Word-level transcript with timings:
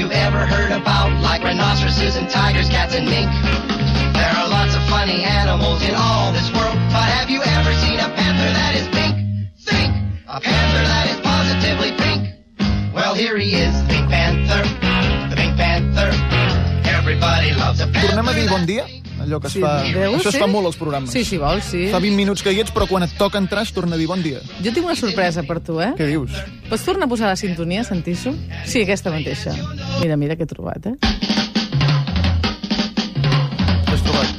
you 0.00 0.10
ever 0.12 0.46
heard 0.46 0.72
about 0.72 1.12
like 1.20 1.42
rhinoceroses 1.44 2.16
and 2.16 2.24
tigers, 2.30 2.70
cats 2.70 2.94
and 2.94 3.04
mink? 3.04 3.28
There 4.16 4.32
are 4.32 4.48
lots 4.48 4.74
of 4.74 4.82
funny 4.88 5.22
animals 5.24 5.82
in 5.84 5.94
all 5.94 6.32
this 6.32 6.48
world, 6.56 6.72
but 6.88 7.04
have 7.04 7.28
you 7.28 7.42
ever 7.44 7.72
seen 7.84 8.00
a 8.00 8.08
panther 8.16 8.48
that 8.48 8.72
is 8.80 8.88
pink? 8.96 9.12
Think! 9.60 9.92
A 10.26 10.40
panther 10.40 10.84
that 10.88 11.04
is 11.12 11.20
positively 11.20 11.92
pink. 12.00 12.32
Well, 12.94 13.12
here 13.14 13.36
he 13.36 13.52
is, 13.52 13.76
the 13.82 13.88
Pink 13.92 14.08
Panther, 14.08 14.64
the 15.28 15.36
Pink 15.36 15.56
Panther. 15.58 16.08
Everybody 16.88 17.52
loves 17.52 17.80
a 17.80 17.86
panther. 17.86 18.08
Tornem 18.08 18.28
a 18.28 18.32
dir 18.32 18.48
bon 18.48 18.64
dia? 18.64 18.86
Allò 19.20 19.38
que 19.40 19.48
es 19.48 19.52
Sí, 19.52 19.60
fa... 19.60 19.82
veus, 19.92 20.16
Això 20.22 20.28
es 20.30 20.34
sí? 20.38 20.40
fa 20.40 20.46
molt 20.48 20.66
als 20.70 20.76
programes. 20.80 21.10
Sí, 21.12 21.24
si 21.28 21.36
vols, 21.38 21.64
sí. 21.68 21.86
Fa 21.92 21.98
20 22.00 22.16
minuts 22.16 22.42
que 22.42 22.52
hi 22.54 22.60
ets, 22.64 22.72
però 22.72 22.86
quan 22.88 23.04
et 23.04 23.12
toca 23.18 23.38
entrar 23.38 23.62
es 23.66 23.72
torna 23.76 23.94
a 23.96 24.00
dir 24.00 24.06
bon 24.08 24.22
dia. 24.24 24.40
Jo 24.64 24.72
tinc 24.72 24.86
una 24.86 24.96
sorpresa 24.96 25.42
per 25.44 25.60
tu, 25.60 25.76
eh? 25.80 25.92
Què 25.98 26.06
dius? 26.08 26.32
Pots 26.70 26.84
tornar 26.88 27.04
a 27.04 27.10
posar 27.12 27.28
la 27.28 27.36
sintonia, 27.36 27.84
sentir-ho? 27.84 28.32
Sí, 28.64 28.82
aquesta 28.86 29.10
mateixa. 29.12 29.52
Mira, 30.00 30.16
mira 30.16 30.36
què 30.40 30.46
he 30.48 30.50
trobat, 30.50 30.86
eh? 30.86 30.96
Què 32.20 33.92
has 33.92 34.02
trobat? 34.06 34.30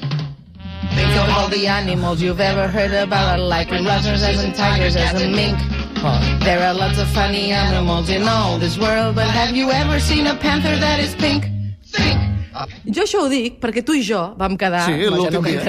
Think 0.95 1.15
of 1.21 1.29
all 1.37 1.49
the 1.49 1.67
animals 1.67 2.21
you've 2.21 2.41
ever 2.41 2.67
heard 2.67 2.93
about, 2.93 3.39
like 3.39 3.69
rhinoceroses 3.71 4.43
and 4.43 4.55
tigers 4.55 4.95
as 4.95 5.13
a 5.21 5.27
mink. 5.29 5.57
Ah, 6.03 6.17
There 6.43 6.57
are 6.65 6.73
lots 6.73 6.97
of 6.97 7.07
funny 7.13 7.51
animals 7.51 8.09
in 8.09 8.27
all 8.27 8.57
this 8.57 8.77
world, 8.77 9.13
but 9.15 9.27
have 9.29 9.55
you 9.55 9.69
ever 9.71 9.99
seen 9.99 10.25
a 10.25 10.33
panther 10.35 10.75
that 10.79 10.99
is 10.99 11.13
pink? 11.15 11.45
Think! 11.93 12.17
A 12.53 12.67
Jo 12.85 13.03
això 13.03 13.21
ho 13.25 13.29
dic 13.31 13.59
perquè 13.61 13.83
tu 13.85 13.93
i 13.95 14.03
jo 14.03 14.33
vam 14.37 14.57
quedar... 14.59 14.85
Sí, 14.85 14.97
l'últim 15.07 15.41
no 15.41 15.47
dia. 15.47 15.61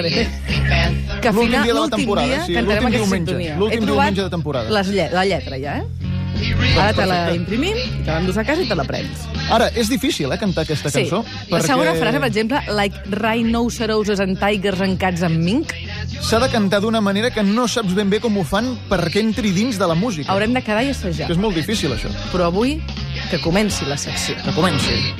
Que 1.21 1.29
a 1.29 1.33
final, 1.33 1.63
dia 1.63 1.73
l'últim 1.73 1.97
temporada, 2.03 2.27
dia 2.27 2.45
sí, 2.45 2.53
cantarem 2.53 2.87
aquesta 2.87 2.97
diumenge. 2.97 3.25
sintonia. 3.31 3.57
L'últim 3.57 3.85
diumenge 3.85 4.21
de 4.23 4.29
temporada. 4.29 4.69
Les 4.69 4.87
lle 4.91 5.09
la 5.13 5.23
lletra, 5.25 5.57
ja, 5.61 5.77
eh? 5.79 5.85
Ara 6.75 6.91
te 6.97 7.05
la 7.07 7.17
imprimim, 7.35 7.77
te 8.03 8.09
l'endús 8.11 8.35
a 8.37 8.43
casa 8.43 8.63
i 8.65 8.67
te 8.67 8.75
la 8.75 8.83
prens. 8.83 9.21
Ara, 9.53 9.69
és 9.79 9.87
difícil, 9.87 10.31
eh, 10.33 10.37
cantar 10.37 10.63
aquesta 10.65 10.89
Sí. 10.89 11.03
cançó. 11.05 11.23
La 11.49 11.61
segona 11.61 11.93
frase, 11.93 12.19
per 12.19 12.27
exemple, 12.27 12.59
like 12.75 12.97
rhinoceroses 13.11 14.19
and 14.19 14.37
tigers 14.39 14.81
and 14.81 14.97
cats 14.99 15.21
and 15.23 15.37
mink, 15.39 15.71
S'ha 16.23 16.39
de 16.39 16.47
cantar 16.49 16.79
d'una 16.81 17.01
manera 17.01 17.31
que 17.31 17.43
no 17.43 17.67
saps 17.67 17.93
ben 17.93 18.09
bé 18.09 18.19
com 18.21 18.37
ho 18.37 18.43
fan 18.45 18.77
perquè 18.89 19.19
entri 19.19 19.51
dins 19.51 19.77
de 19.77 19.85
la 19.87 19.93
música. 19.93 20.31
haurem 20.31 20.53
de 20.53 20.61
quedar 20.61 20.83
i 20.83 20.89
assajar. 20.89 21.27
Que 21.27 21.33
és 21.33 21.39
molt 21.39 21.55
difícil, 21.55 21.91
això. 21.91 22.07
Però 22.31 22.45
avui, 22.45 22.81
que 23.29 23.39
comenci 23.41 23.85
la 23.85 23.97
secció. 23.97 24.35
Que 24.43 24.51
comenci. 24.53 25.13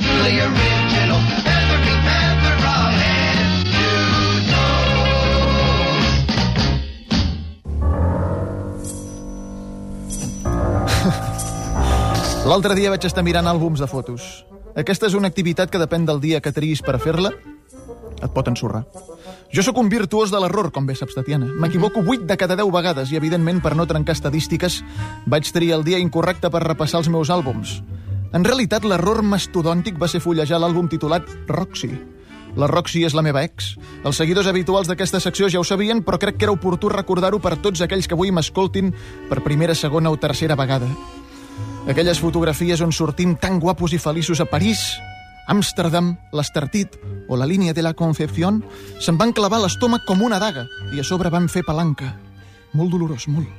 L'altre 12.43 12.75
dia 12.75 12.89
vaig 12.91 13.05
estar 13.07 13.23
mirant 13.23 13.47
àlbums 13.47 13.79
de 13.79 13.87
fotos. 13.87 14.23
Aquesta 14.75 15.07
és 15.07 15.13
una 15.15 15.29
activitat 15.31 15.69
que 15.71 15.79
depèn 15.79 16.03
del 16.03 16.19
dia 16.19 16.41
que 16.43 16.51
triïs 16.51 16.81
per 16.83 16.97
fer-la, 16.99 17.29
et 18.19 18.33
pot 18.35 18.49
ensorrar. 18.51 18.81
Jo 19.55 19.63
sóc 19.63 19.79
un 19.79 19.87
virtuós 19.87 20.33
de 20.33 20.41
l'error, 20.43 20.67
com 20.75 20.83
bé 20.83 20.95
saps, 20.99 21.15
Tatiana. 21.15 21.47
M'equivoco 21.47 22.03
8 22.03 22.27
de 22.27 22.37
cada 22.41 22.57
10 22.59 22.73
vegades 22.75 23.13
i, 23.13 23.19
evidentment, 23.21 23.61
per 23.63 23.77
no 23.79 23.87
trencar 23.87 24.17
estadístiques, 24.17 24.81
vaig 25.25 25.53
triar 25.55 25.79
el 25.79 25.87
dia 25.87 26.03
incorrecte 26.03 26.51
per 26.51 26.65
repassar 26.67 26.99
els 26.99 27.11
meus 27.13 27.31
àlbums. 27.31 27.77
En 28.35 28.43
realitat, 28.43 28.83
l'error 28.83 29.23
mastodòntic 29.23 29.95
va 30.01 30.11
ser 30.11 30.19
fullejar 30.19 30.59
l'àlbum 30.59 30.91
titulat 30.91 31.31
Roxy. 31.47 31.93
La 32.59 32.67
Roxy 32.67 33.05
és 33.07 33.15
la 33.15 33.23
meva 33.23 33.45
ex. 33.47 33.77
Els 34.03 34.19
seguidors 34.19 34.51
habituals 34.51 34.91
d'aquesta 34.91 35.23
secció 35.23 35.47
ja 35.47 35.63
ho 35.63 35.63
sabien, 35.63 36.03
però 36.03 36.19
crec 36.19 36.41
que 36.41 36.49
era 36.49 36.59
oportú 36.59 36.91
recordar-ho 36.91 37.39
per 37.39 37.55
tots 37.63 37.81
aquells 37.81 38.09
que 38.09 38.19
avui 38.19 38.35
m'escoltin 38.35 38.91
per 39.29 39.45
primera, 39.47 39.79
segona 39.79 40.11
o 40.11 40.19
tercera 40.19 40.59
vegada. 40.59 40.91
Aquelles 41.83 42.21
fotografies 42.23 42.79
on 42.79 42.93
sortim 42.95 43.35
tan 43.35 43.59
guapos 43.59 43.91
i 43.91 43.99
feliços 43.99 44.39
a 44.39 44.45
París, 44.47 44.79
Amsterdam, 45.51 46.13
l'Estartit 46.31 46.95
o 47.27 47.35
la 47.35 47.45
línia 47.45 47.73
de 47.75 47.83
la 47.83 47.91
Concepción 47.91 48.61
se'n 49.03 49.17
van 49.19 49.33
clavar 49.35 49.59
l'estómac 49.59 50.05
com 50.07 50.21
una 50.23 50.39
daga 50.39 50.63
i 50.95 51.01
a 51.01 51.03
sobre 51.03 51.27
van 51.33 51.49
fer 51.51 51.65
palanca. 51.67 52.13
Molt 52.71 52.93
dolorós, 52.95 53.27
molt. 53.27 53.51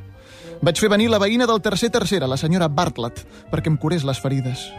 Vaig 0.64 0.80
fer 0.80 0.88
venir 0.88 1.10
la 1.12 1.20
veïna 1.20 1.44
del 1.44 1.60
tercer 1.60 1.90
tercera, 1.92 2.24
la 2.26 2.38
senyora 2.40 2.70
Bartlett, 2.72 3.20
perquè 3.52 3.68
em 3.68 3.76
curés 3.76 4.06
les 4.08 4.20
ferides. 4.22 4.70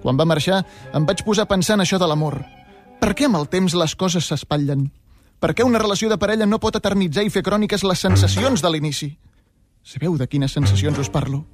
Quan 0.00 0.16
va 0.16 0.24
marxar, 0.24 0.62
em 0.96 1.04
vaig 1.04 1.20
posar 1.26 1.44
a 1.44 1.52
pensar 1.52 1.76
en 1.76 1.84
això 1.84 2.00
de 2.00 2.08
l'amor. 2.08 2.38
Per 2.96 3.12
què 3.12 3.28
amb 3.28 3.36
el 3.36 3.50
temps 3.52 3.76
les 3.76 3.92
coses 3.92 4.24
s'espatllen? 4.24 4.88
Per 5.36 5.52
què 5.52 5.68
una 5.68 5.82
relació 5.82 6.08
de 6.08 6.16
parella 6.16 6.48
no 6.48 6.62
pot 6.62 6.80
eternitzar 6.80 7.26
i 7.26 7.34
fer 7.34 7.44
cròniques 7.44 7.84
les 7.84 8.00
sensacions 8.00 8.64
de 8.64 8.72
l'inici? 8.72 9.10
Sabeu 9.84 10.16
de 10.16 10.24
quines 10.32 10.56
sensacions 10.56 10.96
us 11.04 11.12
parlo? 11.12 11.44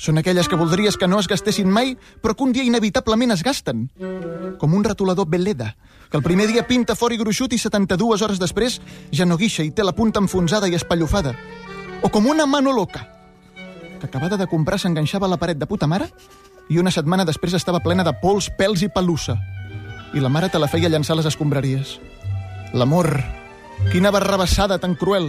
Són 0.00 0.16
aquelles 0.16 0.48
que 0.48 0.56
voldries 0.56 0.96
que 0.96 1.04
no 1.10 1.18
es 1.20 1.26
gastessin 1.28 1.68
mai, 1.68 1.92
però 2.24 2.32
que 2.32 2.44
un 2.46 2.54
dia 2.56 2.64
inevitablement 2.64 3.34
es 3.34 3.42
gasten. 3.44 3.90
Com 4.56 4.72
un 4.72 4.84
retolador 4.86 5.26
Veleda, 5.28 5.74
que 6.08 6.16
el 6.16 6.24
primer 6.24 6.46
dia 6.48 6.64
pinta 6.64 6.96
fort 6.96 7.12
i 7.12 7.18
gruixut 7.20 7.52
i 7.52 7.58
72 7.60 8.22
hores 8.24 8.38
després 8.40 8.78
ja 9.12 9.26
no 9.28 9.36
guixa 9.36 9.66
i 9.66 9.74
té 9.76 9.84
la 9.84 9.92
punta 9.92 10.22
enfonsada 10.22 10.70
i 10.72 10.76
espallofada. 10.78 11.34
O 12.00 12.08
com 12.08 12.30
una 12.32 12.46
mano 12.48 12.72
loca, 12.72 13.02
que 14.00 14.06
acabada 14.06 14.38
de 14.40 14.46
comprar 14.48 14.78
s'enganxava 14.80 15.28
a 15.28 15.34
la 15.34 15.36
paret 15.36 15.60
de 15.60 15.68
puta 15.68 15.86
mare 15.86 16.08
i 16.72 16.78
una 16.80 16.90
setmana 16.94 17.26
després 17.28 17.52
estava 17.58 17.82
plena 17.84 18.06
de 18.06 18.14
pols, 18.22 18.48
pèls 18.56 18.80
i 18.80 18.88
pelussa. 18.88 19.36
I 20.16 20.24
la 20.24 20.30
mare 20.32 20.48
te 20.48 20.58
la 20.58 20.70
feia 20.70 20.88
llançar 20.88 21.18
les 21.18 21.28
escombraries. 21.28 21.98
L'amor, 22.72 23.10
quina 23.92 24.14
barrabassada 24.14 24.80
tan 24.80 24.96
cruel. 24.96 25.28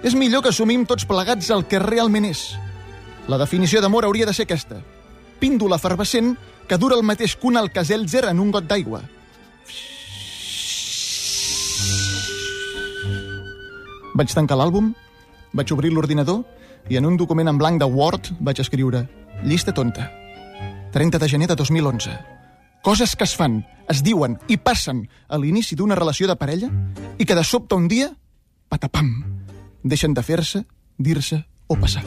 És 0.00 0.16
millor 0.16 0.40
que 0.46 0.54
assumim 0.54 0.86
tots 0.88 1.04
plegats 1.04 1.52
el 1.52 1.66
que 1.68 1.82
realment 1.82 2.24
és. 2.30 2.46
La 3.28 3.36
definició 3.36 3.82
d'amor 3.84 4.06
hauria 4.08 4.24
de 4.24 4.32
ser 4.32 4.46
aquesta. 4.48 4.80
Píndola 5.38 5.76
efervescent 5.76 6.32
que 6.68 6.78
dura 6.80 6.96
el 6.96 7.04
mateix 7.04 7.36
que 7.36 7.46
un 7.46 7.58
alcazelzer 7.60 8.24
en 8.30 8.40
un 8.40 8.50
got 8.50 8.64
d'aigua. 8.64 9.02
Vaig 14.16 14.32
tancar 14.34 14.56
l'àlbum, 14.58 14.94
vaig 15.52 15.72
obrir 15.76 15.92
l'ordinador 15.92 16.40
i 16.88 16.96
en 16.96 17.04
un 17.04 17.18
document 17.20 17.52
en 17.52 17.58
blanc 17.60 17.78
de 17.78 17.86
Word 17.86 18.32
vaig 18.40 18.64
escriure 18.64 19.04
Llista 19.44 19.74
tonta. 19.76 20.08
30 20.92 21.18
de 21.20 21.28
gener 21.28 21.48
de 21.48 21.54
2011. 21.54 22.16
Coses 22.82 23.14
que 23.14 23.24
es 23.28 23.36
fan, 23.36 23.60
es 23.92 24.02
diuen 24.02 24.38
i 24.48 24.56
passen 24.56 25.04
a 25.28 25.36
l'inici 25.36 25.76
d'una 25.76 25.98
relació 26.00 26.26
de 26.26 26.38
parella 26.40 26.72
i 27.18 27.28
que 27.28 27.36
de 27.36 27.44
sobte 27.44 27.76
un 27.76 27.88
dia, 27.92 28.08
patapam, 28.72 29.12
deixen 29.84 30.16
de 30.16 30.24
fer-se, 30.24 30.64
dir-se 30.96 31.44
o 31.68 31.76
passar. 31.76 32.06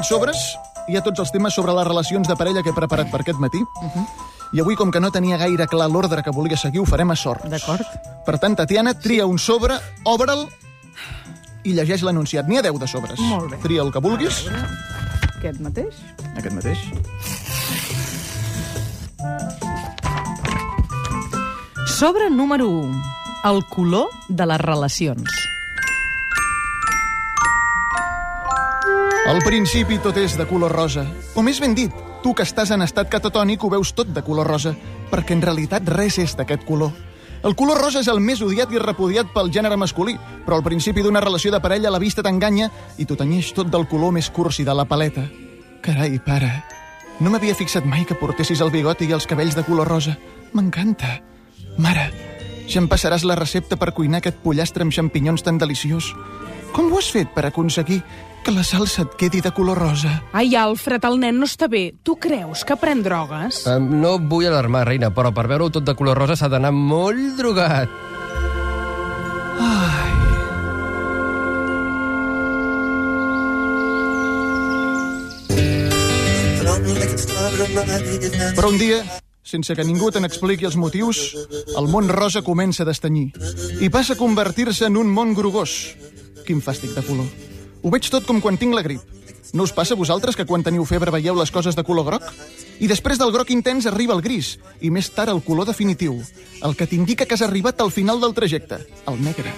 Dins 0.00 0.08
d'aquests 0.08 0.16
sobres 0.16 0.88
hi 0.88 0.96
ha 0.96 1.02
tots 1.04 1.20
els 1.20 1.30
temes 1.30 1.52
sobre 1.52 1.74
les 1.76 1.84
relacions 1.84 2.24
de 2.26 2.32
parella 2.32 2.62
que 2.64 2.70
he 2.72 2.76
preparat 2.76 3.10
per 3.12 3.18
aquest 3.20 3.36
matí. 3.36 3.60
I 4.56 4.62
avui, 4.62 4.72
com 4.74 4.88
que 4.90 5.00
no 5.00 5.10
tenia 5.12 5.36
gaire 5.36 5.66
clar 5.68 5.90
l'ordre 5.92 6.22
que 6.24 6.32
volia 6.32 6.56
seguir, 6.56 6.80
ho 6.80 6.86
farem 6.88 7.12
a 7.12 7.16
sort. 7.16 7.44
D'acord. 7.44 7.84
Per 8.24 8.38
tant, 8.40 8.56
Tatiana, 8.56 8.94
tria 8.96 9.26
un 9.28 9.36
sobre, 9.38 9.76
obre'l 10.08 10.46
i 11.68 11.74
llegeix 11.76 12.00
l'anunciat. 12.00 12.48
N'hi 12.48 12.62
ha 12.62 12.64
10 12.64 12.80
de 12.80 12.88
sobres. 12.88 13.20
Molt 13.20 13.52
bé. 13.52 13.60
Tria 13.60 13.84
el 13.84 13.92
que 13.92 14.00
vulguis. 14.00 14.40
Aquest 15.36 15.60
mateix? 15.60 16.00
Aquest 16.32 16.56
mateix. 16.56 16.80
Sobre 22.00 22.32
número 22.32 22.72
1. 22.72 23.04
El 23.52 23.64
color 23.68 24.08
de 24.28 24.48
les 24.48 24.64
relacions. 24.64 25.49
Al 29.30 29.38
principi 29.46 30.00
tot 30.02 30.16
és 30.18 30.32
de 30.34 30.42
color 30.50 30.72
rosa. 30.74 31.04
O 31.38 31.42
més 31.46 31.60
ben 31.62 31.70
dit, 31.78 31.92
tu 32.18 32.32
que 32.34 32.42
estàs 32.42 32.72
en 32.74 32.82
estat 32.82 33.06
catatònic 33.12 33.62
ho 33.62 33.68
veus 33.70 33.92
tot 33.94 34.08
de 34.10 34.24
color 34.26 34.48
rosa, 34.50 34.72
perquè 35.06 35.36
en 35.36 35.44
realitat 35.44 35.86
res 35.86 36.16
és 36.18 36.34
d'aquest 36.34 36.64
color. 36.66 36.90
El 37.46 37.54
color 37.54 37.78
rosa 37.78 38.02
és 38.02 38.08
el 38.10 38.18
més 38.18 38.42
odiat 38.42 38.74
i 38.74 38.82
repudiat 38.82 39.30
pel 39.30 39.52
gènere 39.54 39.78
masculí, 39.78 40.16
però 40.42 40.58
al 40.58 40.66
principi 40.66 41.04
d'una 41.06 41.22
relació 41.22 41.52
de 41.54 41.60
parella 41.62 41.94
la 41.94 42.02
vista 42.02 42.24
t'enganya 42.26 42.72
i 42.98 43.06
t'ho 43.06 43.14
tenyeix 43.14 43.52
tot 43.54 43.70
del 43.70 43.86
color 43.86 44.10
més 44.18 44.32
cursi 44.34 44.66
de 44.66 44.74
la 44.74 44.88
paleta. 44.90 45.28
Carai, 45.80 46.18
pare, 46.26 46.50
no 47.20 47.30
m'havia 47.30 47.54
fixat 47.54 47.86
mai 47.86 48.02
que 48.08 48.18
portessis 48.18 48.60
el 48.66 48.74
bigoti 48.74 49.06
i 49.06 49.14
els 49.14 49.30
cabells 49.30 49.54
de 49.54 49.62
color 49.62 49.94
rosa. 49.94 50.18
M'encanta. 50.58 51.20
Mare, 51.78 52.10
ja 52.66 52.82
em 52.82 52.90
passaràs 52.90 53.22
la 53.22 53.38
recepta 53.38 53.78
per 53.78 53.94
cuinar 53.94 54.24
aquest 54.24 54.42
pollastre 54.42 54.82
amb 54.82 54.98
xampinyons 54.98 55.46
tan 55.46 55.62
deliciós. 55.62 56.16
Com 56.74 56.90
ho 56.92 56.98
has 57.00 57.10
fet 57.12 57.30
per 57.34 57.46
aconseguir 57.48 58.00
que 58.44 58.52
la 58.54 58.62
salsa 58.64 59.04
et 59.04 59.16
quedi 59.20 59.40
de 59.44 59.50
color 59.52 59.78
rosa? 59.78 60.12
Ai, 60.32 60.54
Alfred, 60.56 61.04
el 61.04 61.18
nen 61.20 61.36
no 61.40 61.48
està 61.48 61.68
bé. 61.68 61.90
Tu 62.06 62.16
creus 62.16 62.64
que 62.64 62.76
pren 62.80 63.02
drogues? 63.04 63.64
Um, 63.68 63.90
no 64.00 64.14
et 64.16 64.28
vull 64.30 64.46
alarmar, 64.48 64.86
reina, 64.88 65.10
però 65.12 65.32
per 65.34 65.46
veure-ho 65.50 65.68
tot 65.74 65.84
de 65.84 65.96
color 65.98 66.18
rosa 66.22 66.38
s'ha 66.38 66.48
d'anar 66.52 66.72
molt 66.72 67.36
drogat. 67.40 67.90
Però 78.56 78.68
un 78.70 78.78
dia, 78.80 79.02
sense 79.42 79.74
que 79.74 79.84
ningú 79.84 80.10
te 80.10 80.20
n'expliqui 80.20 80.66
els 80.68 80.76
motius, 80.76 81.20
el 81.76 81.88
món 81.90 82.10
rosa 82.12 82.42
comença 82.46 82.84
a 82.84 82.88
destenyir 82.88 83.30
i 83.80 83.88
passa 83.88 84.14
a 84.14 84.20
convertir-se 84.20 84.86
en 84.86 84.98
un 85.00 85.10
món 85.10 85.34
grogós. 85.34 85.96
Quin 86.46 86.60
fàstic 86.64 86.94
de 86.96 87.04
color. 87.06 87.28
Ho 87.82 87.90
veig 87.92 88.10
tot 88.12 88.26
com 88.28 88.40
quan 88.44 88.58
tinc 88.60 88.76
la 88.76 88.84
grip. 88.84 89.00
No 89.52 89.64
us 89.66 89.74
passa 89.74 89.96
a 89.96 89.98
vosaltres 89.98 90.36
que 90.38 90.46
quan 90.46 90.62
teniu 90.62 90.84
febre 90.86 91.10
veieu 91.10 91.34
les 91.34 91.50
coses 91.50 91.74
de 91.74 91.84
color 91.86 92.06
groc? 92.06 92.26
I 92.80 92.88
després 92.88 93.18
del 93.18 93.32
groc 93.34 93.50
intens 93.50 93.88
arriba 93.90 94.14
el 94.14 94.22
gris, 94.22 94.58
i 94.80 94.92
més 94.94 95.10
tard 95.10 95.32
el 95.32 95.42
color 95.42 95.66
definitiu, 95.66 96.20
el 96.62 96.76
que 96.78 96.86
t'indica 96.86 97.26
que 97.26 97.34
has 97.34 97.44
arribat 97.46 97.80
al 97.80 97.90
final 97.90 98.20
del 98.22 98.36
trajecte, 98.36 98.84
el 99.10 99.18
negre. 99.24 99.52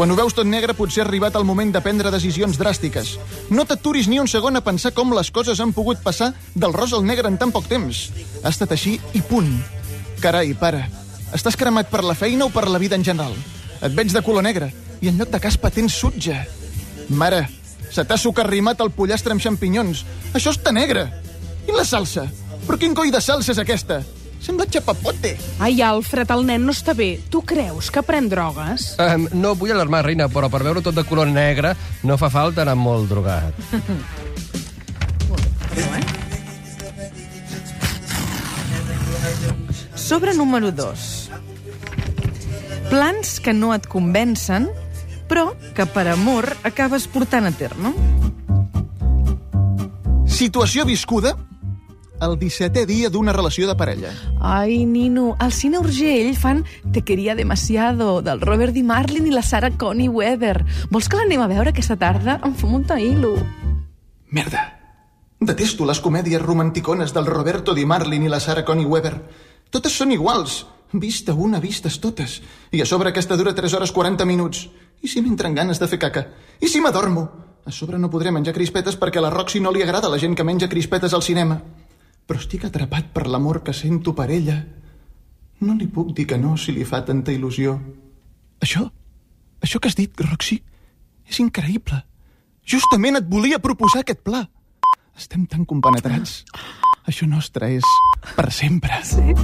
Quan 0.00 0.08
ho 0.08 0.14
veus 0.16 0.32
tot 0.32 0.48
negre 0.48 0.72
potser 0.72 1.02
ha 1.02 1.04
arribat 1.04 1.34
el 1.36 1.44
moment 1.44 1.74
de 1.74 1.80
prendre 1.84 2.08
decisions 2.08 2.56
dràstiques. 2.56 3.10
No 3.52 3.66
t'aturis 3.68 4.06
ni 4.08 4.16
un 4.16 4.30
segon 4.32 4.56
a 4.56 4.62
pensar 4.64 4.94
com 4.96 5.10
les 5.12 5.28
coses 5.28 5.58
han 5.60 5.74
pogut 5.76 5.98
passar 6.00 6.30
del 6.54 6.72
rosa 6.72 6.96
al 6.96 7.04
negre 7.04 7.28
en 7.28 7.36
tan 7.36 7.50
poc 7.52 7.66
temps. 7.68 7.98
Ha 8.40 8.48
estat 8.48 8.72
així 8.72 8.94
i 9.12 9.20
punt. 9.20 9.50
Carai, 10.22 10.54
pare, 10.56 10.86
estàs 11.36 11.58
cremat 11.60 11.90
per 11.92 12.00
la 12.00 12.16
feina 12.16 12.46
o 12.46 12.54
per 12.54 12.70
la 12.72 12.80
vida 12.80 12.96
en 12.96 13.04
general? 13.04 13.36
Et 13.84 13.92
veig 13.92 14.08
de 14.08 14.22
color 14.24 14.40
negre 14.48 14.70
i 15.04 15.12
en 15.12 15.20
lloc 15.20 15.34
de 15.34 15.42
caspa 15.44 15.68
tens 15.68 15.98
sutge. 16.00 16.38
Mare, 17.12 17.42
se 17.92 18.00
t'ha 18.00 18.16
sucarrimat 18.16 18.80
el 18.80 18.94
pollastre 18.96 19.36
amb 19.36 19.44
xampinyons. 19.44 20.06
Això 20.32 20.56
està 20.56 20.72
negre. 20.72 21.10
I 21.68 21.76
la 21.76 21.84
salsa? 21.84 22.24
Però 22.64 22.80
quin 22.80 22.96
coi 22.96 23.12
de 23.12 23.20
salsa 23.20 23.52
és 23.52 23.60
aquesta? 23.60 24.00
Sembla 24.40 24.64
xapapote. 24.72 25.34
Ai, 25.60 25.82
Alfred, 25.84 26.30
el 26.32 26.46
nen 26.48 26.64
no 26.64 26.72
està 26.72 26.94
bé. 26.96 27.10
Tu 27.28 27.42
creus 27.44 27.90
que 27.92 28.00
pren 28.02 28.28
drogues? 28.32 28.94
Um, 28.96 29.28
no 29.36 29.52
vull 29.58 29.74
alarmar, 29.74 30.00
reina, 30.06 30.30
però 30.32 30.48
per 30.48 30.62
veure 30.64 30.80
tot 30.84 30.96
de 30.96 31.04
color 31.04 31.28
negre 31.28 31.74
no 32.08 32.16
fa 32.16 32.30
falta 32.32 32.64
anar 32.64 32.78
molt 32.80 33.12
drogat. 33.12 33.52
Sobre 39.94 40.32
número 40.34 40.72
2. 40.72 41.30
Plans 42.88 43.36
que 43.44 43.52
no 43.52 43.74
et 43.76 43.84
convencen, 43.86 44.70
però 45.28 45.52
que 45.76 45.84
per 45.86 46.08
amor 46.10 46.48
acabes 46.64 47.06
portant 47.12 47.46
a 47.46 47.52
terme. 47.54 47.92
Situació 50.26 50.88
viscuda 50.88 51.36
el 52.20 52.36
17è 52.38 52.84
dia 52.86 53.10
d'una 53.10 53.32
relació 53.32 53.66
de 53.68 53.76
parella. 53.76 54.10
Ai, 54.40 54.84
Nino, 54.84 55.36
al 55.38 55.52
Cine 55.52 55.78
Urgell 55.78 56.34
fan 56.36 56.64
Te 56.92 57.02
quería 57.02 57.34
demasiado, 57.34 58.20
del 58.22 58.40
Robert 58.40 58.72
Di 58.72 58.82
Marlin 58.82 59.26
i 59.26 59.30
la 59.30 59.42
Sarah 59.42 59.72
Connie 59.76 60.08
Weber. 60.08 60.64
Vols 60.90 61.08
que 61.08 61.16
l'anem 61.16 61.40
a 61.40 61.48
veure 61.48 61.72
aquesta 61.72 61.96
tarda? 61.96 62.40
Em 62.44 62.54
fa 62.54 62.68
molta 62.68 62.98
il·lu. 63.00 63.34
Merda. 64.30 64.66
Detesto 65.40 65.86
les 65.88 66.00
comèdies 66.04 66.42
romanticones 66.42 67.14
del 67.16 67.26
Roberto 67.26 67.72
Di 67.74 67.86
Marlin 67.88 68.26
i 68.26 68.28
la 68.28 68.40
Sarah 68.40 68.64
Connie 68.64 68.86
Weber. 68.86 69.14
Totes 69.70 69.96
són 69.96 70.12
iguals. 70.12 70.66
Vista 70.92 71.32
una, 71.32 71.60
vistes 71.62 72.00
totes. 72.02 72.40
I 72.74 72.82
a 72.82 72.86
sobre 72.86 73.10
aquesta 73.10 73.36
dura 73.38 73.54
3 73.54 73.78
hores 73.78 73.92
40 73.92 74.26
minuts. 74.26 74.66
I 75.00 75.08
si 75.08 75.22
m'entren 75.22 75.54
ganes 75.54 75.78
de 75.80 75.88
fer 75.88 75.98
caca? 76.02 76.26
I 76.60 76.68
si 76.68 76.82
m'adormo? 76.82 77.28
A 77.64 77.72
sobre 77.72 77.98
no 77.98 78.10
podré 78.10 78.32
menjar 78.32 78.52
crispetes 78.56 78.96
perquè 78.98 79.20
a 79.20 79.24
la 79.24 79.30
Roxy 79.30 79.60
no 79.60 79.72
li 79.72 79.82
agrada 79.84 80.10
la 80.10 80.18
gent 80.18 80.34
que 80.34 80.44
menja 80.44 80.68
crispetes 80.68 81.14
al 81.14 81.22
cinema. 81.22 81.60
Però 82.30 82.38
estic 82.38 82.62
atrapat 82.68 83.08
per 83.10 83.24
l'amor 83.26 83.64
que 83.66 83.72
sento 83.74 84.12
per 84.14 84.28
ella. 84.30 84.54
No 85.66 85.74
li 85.74 85.88
puc 85.90 86.12
dir 86.14 86.28
que 86.30 86.38
no 86.38 86.52
si 86.54 86.70
li 86.70 86.86
fa 86.86 87.00
tanta 87.02 87.34
il·lusió. 87.34 87.74
Això, 88.62 88.84
això 89.58 89.80
que 89.82 89.90
has 89.90 89.98
dit, 89.98 90.14
Roxy, 90.28 90.60
és 91.26 91.40
increïble. 91.42 91.98
Justament 92.62 93.18
et 93.18 93.26
volia 93.26 93.58
proposar 93.58 94.04
aquest 94.04 94.22
pla. 94.22 94.44
Estem 95.18 95.42
tan 95.50 95.66
compenetrats. 95.66 96.44
Això 97.10 97.26
nostre 97.26 97.74
és 97.80 97.90
per 98.38 98.46
sempre. 98.54 99.02
Sí? 99.02 99.34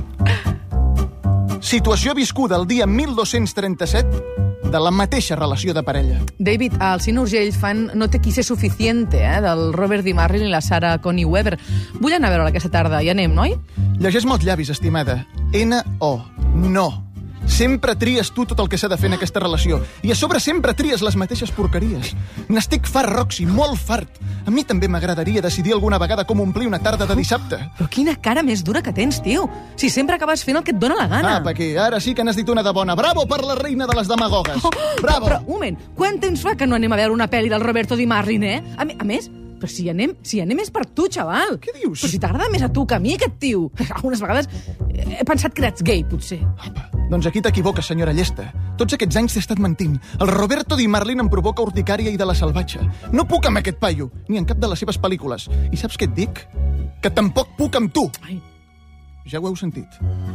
Situació 1.59 2.15
viscuda 2.15 2.55
el 2.55 2.71
dia 2.71 2.87
1237 2.87 4.46
de 4.71 4.81
la 4.81 4.91
mateixa 4.91 5.37
relació 5.37 5.75
de 5.75 5.83
parella. 5.87 6.21
David, 6.39 6.75
al 6.81 7.01
Cine 7.01 7.21
Urgell 7.21 7.53
fan 7.55 7.91
No 7.95 8.11
te 8.11 8.21
quise 8.21 8.43
suficiente, 8.43 9.23
eh, 9.25 9.41
del 9.41 9.73
Robert 9.73 10.05
Di 10.05 10.15
Marlin 10.15 10.47
i 10.47 10.51
la 10.51 10.61
Sarah 10.61 10.99
Connie 11.01 11.25
Weber. 11.25 11.59
Vull 12.01 12.15
anar 12.15 12.29
a 12.29 12.37
veure 12.37 12.49
aquesta 12.51 12.71
tarda. 12.71 13.03
Hi 13.03 13.11
anem, 13.11 13.35
noi? 13.35 13.57
Llegeix-me 13.99 14.35
els 14.35 14.45
llavis, 14.45 14.71
estimada. 14.71 15.25
N-O. 15.53 16.25
No. 16.55 17.06
Sempre 17.47 17.95
tries 17.97 18.33
tu 18.35 18.45
tot 18.45 18.59
el 18.61 18.69
que 18.69 18.79
s'ha 18.79 18.89
de 18.91 18.99
fer 18.99 19.09
en 19.09 19.17
aquesta 19.17 19.41
relació. 19.41 19.79
I 20.05 20.11
a 20.13 20.17
sobre 20.19 20.41
sempre 20.43 20.75
tries 20.77 21.03
les 21.03 21.17
mateixes 21.17 21.53
porqueries. 21.55 22.13
N'estic 22.51 22.89
fart, 22.91 23.09
Roxy, 23.13 23.47
molt 23.47 23.79
fart. 23.79 24.19
A 24.47 24.53
mi 24.53 24.65
també 24.67 24.91
m'agradaria 24.91 25.43
decidir 25.43 25.73
alguna 25.75 25.99
vegada 26.03 26.27
com 26.27 26.43
omplir 26.43 26.67
una 26.69 26.83
tarda 26.83 27.07
de 27.07 27.17
dissabte. 27.17 27.61
Però 27.79 27.89
quina 27.89 28.17
cara 28.23 28.43
més 28.47 28.65
dura 28.67 28.83
que 28.83 28.93
tens, 28.93 29.23
tio. 29.23 29.47
Si 29.79 29.91
sempre 29.91 30.19
acabes 30.19 30.45
fent 30.45 30.61
el 30.61 30.67
que 30.67 30.75
et 30.75 30.83
dona 30.83 30.99
la 30.99 31.09
gana. 31.09 31.37
Apa, 31.39 31.55
aquí, 31.55 31.73
ara 31.81 32.01
sí 32.03 32.15
que 32.15 32.27
n'has 32.27 32.37
dit 32.37 32.51
una 32.51 32.67
de 32.67 32.75
bona. 32.75 32.99
Bravo 32.99 33.27
per 33.31 33.41
la 33.47 33.57
reina 33.59 33.87
de 33.87 33.97
les 33.97 34.11
demagogues. 34.11 34.67
Bravo. 35.03 35.27
Però, 35.31 35.41
un 35.47 35.55
moment, 35.55 35.81
quant 35.97 36.21
temps 36.21 36.43
fa 36.43 36.57
que 36.59 36.67
no 36.67 36.77
anem 36.77 36.93
a 36.93 37.01
veure 37.01 37.15
una 37.15 37.31
pel·li 37.31 37.53
del 37.53 37.65
Roberto 37.65 37.97
Di 37.97 38.07
Marlin, 38.11 38.45
eh? 38.45 38.61
A, 38.77 38.85
a 38.85 39.09
més, 39.09 39.31
però 39.57 39.71
si 39.73 39.89
anem, 39.91 40.13
si 40.27 40.43
anem 40.43 40.61
és 40.63 40.71
per 40.75 40.85
tu, 40.87 41.09
xaval. 41.13 41.57
Què 41.63 41.75
dius? 41.79 42.03
Però 42.03 42.13
si 42.13 42.21
t'agrada 42.21 42.51
més 42.53 42.67
a 42.67 42.71
tu 42.73 42.85
que 42.87 42.99
a 42.99 43.01
mi, 43.03 43.17
aquest 43.17 43.41
tio. 43.41 43.71
Algunes 43.97 44.23
vegades 44.23 44.51
he 44.93 45.25
pensat 45.27 45.57
que 45.57 45.65
eres 45.65 45.83
gay, 45.87 46.05
potser. 46.07 46.43
Apa, 46.61 46.91
doncs 47.11 47.27
aquí 47.27 47.41
t'equivoques, 47.43 47.87
senyora 47.87 48.13
Llesta. 48.13 48.49
Tots 48.77 48.97
aquests 48.97 49.17
anys 49.17 49.37
t'he 49.37 49.43
estat 49.45 49.61
mentint. 49.63 49.97
El 50.21 50.29
Roberto 50.29 50.77
Di 50.77 50.89
Marlin 50.89 51.23
em 51.23 51.31
provoca 51.31 51.63
urticària 51.63 52.11
i 52.11 52.19
de 52.19 52.27
la 52.27 52.35
salvatge. 52.35 52.83
No 53.13 53.27
puc 53.29 53.47
amb 53.47 53.63
aquest 53.63 53.79
paio, 53.79 54.11
ni 54.29 54.39
en 54.41 54.47
cap 54.49 54.59
de 54.59 54.69
les 54.69 54.83
seves 54.83 54.99
pel·lícules. 55.01 55.49
I 55.71 55.79
saps 55.79 55.97
què 55.97 56.11
et 56.11 56.17
dic? 56.17 56.43
Que 57.03 57.13
tampoc 57.15 57.55
puc 57.59 57.79
amb 57.79 57.93
tu. 57.93 58.09
Ai, 58.27 58.41
Ja 59.27 59.41
ho 59.41 59.49
heu 59.49 59.57
sentit. 59.59 59.91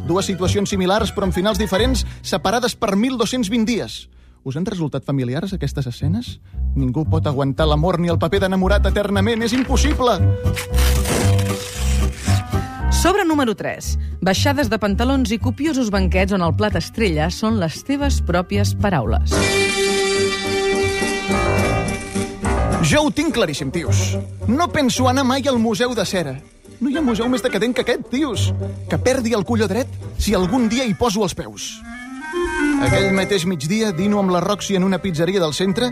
Dues 0.08 0.28
situacions 0.28 0.70
similars, 0.70 1.14
però 1.16 1.24
amb 1.24 1.36
finals 1.36 1.58
diferents, 1.60 2.04
separades 2.22 2.76
per 2.76 2.92
1.220 2.98 3.64
dies. 3.64 4.10
Us 4.44 4.58
han 4.58 4.66
resultat 4.66 5.06
familiars 5.06 5.54
aquestes 5.54 5.88
escenes? 5.88 6.40
Ningú 6.76 7.06
pot 7.08 7.28
aguantar 7.28 7.70
l'amor 7.70 8.00
ni 8.02 8.10
el 8.10 8.20
paper 8.20 8.42
d'enamorat 8.44 8.92
eternament. 8.92 9.46
És 9.48 9.54
impossible! 9.54 10.20
Sobre 13.02 13.26
número 13.26 13.56
3. 13.56 13.98
Baixades 14.22 14.68
de 14.70 14.78
pantalons 14.78 15.32
i 15.34 15.40
copiosos 15.42 15.88
banquets 15.90 16.36
on 16.38 16.44
el 16.46 16.52
plat 16.54 16.76
estrella 16.78 17.32
són 17.34 17.56
les 17.58 17.80
teves 17.88 18.20
pròpies 18.28 18.76
paraules. 18.78 19.34
Jo 22.86 23.02
ho 23.02 23.10
tinc 23.10 23.34
claríssim, 23.34 23.72
tios. 23.74 24.04
No 24.46 24.70
penso 24.70 25.10
anar 25.10 25.26
mai 25.26 25.50
al 25.50 25.58
Museu 25.58 25.96
de 25.98 26.06
Cera. 26.06 26.36
No 26.78 26.94
hi 26.94 27.00
ha 27.00 27.02
museu 27.02 27.26
més 27.26 27.42
decadent 27.42 27.74
que 27.74 27.82
aquest, 27.82 28.06
tios. 28.14 28.52
Que 28.90 29.02
perdi 29.02 29.34
el 29.34 29.48
colló 29.50 29.66
dret 29.66 29.90
si 30.22 30.38
algun 30.38 30.70
dia 30.70 30.86
hi 30.86 30.94
poso 30.94 31.26
els 31.26 31.34
peus. 31.34 31.72
Aquell 32.86 33.10
mateix 33.18 33.48
migdia 33.50 33.90
dino 33.98 34.22
amb 34.22 34.30
la 34.30 34.46
Roxy 34.46 34.78
en 34.78 34.86
una 34.86 35.02
pizzeria 35.02 35.42
del 35.42 35.58
centre 35.58 35.90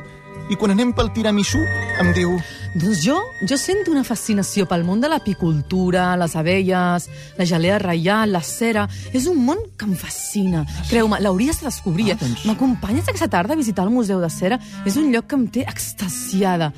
i 0.49 0.55
quan 0.57 0.71
anem 0.73 0.91
pel 0.97 1.11
tiramisú 1.13 1.59
em 2.01 2.09
diu 2.17 2.37
Doncs 2.75 2.99
jo, 3.01 3.15
jo 3.49 3.57
sento 3.57 3.89
una 3.89 4.03
fascinació 4.05 4.67
pel 4.69 4.83
món 4.85 4.99
de 5.01 5.09
l'apicultura, 5.09 6.11
les 6.21 6.35
abelles, 6.37 7.07
la 7.37 7.45
gelea 7.49 7.79
reial, 7.81 8.29
la 8.31 8.43
cera... 8.45 8.83
És 9.11 9.25
un 9.25 9.39
món 9.41 9.63
que 9.75 9.87
em 9.87 9.95
fascina. 9.97 10.61
Creu-me, 10.85 11.17
l'hauries 11.17 11.63
de 11.63 11.65
descobrir. 11.65 12.11
Ah, 12.13 12.19
doncs- 12.21 12.45
M'acompanyes 12.45 13.09
aquesta 13.09 13.27
tarda 13.27 13.57
a 13.57 13.59
visitar 13.59 13.87
el 13.87 13.93
Museu 13.95 14.21
de 14.21 14.29
Cera? 14.29 14.59
És 14.85 14.99
un 15.01 15.09
lloc 15.09 15.25
que 15.31 15.39
em 15.39 15.47
té 15.49 15.65
extasiada. 15.65 16.69